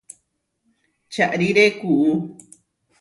Čaʼríre 1.13 1.65
kuʼú. 1.79 2.11